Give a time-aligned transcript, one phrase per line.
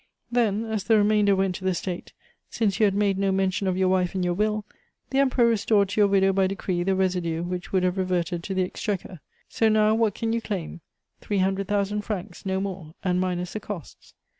[0.31, 2.11] Then, as the remainder went to the State,
[2.49, 4.65] since you had made no mention of your wife in your will,
[5.11, 8.55] the Emperor restored to your widow by decree the residue which would have reverted to
[8.55, 9.19] the Exchequer.
[9.47, 10.81] So, now, what can you claim?
[11.19, 14.15] Three hundred thousand francs, no more, and minus the costs."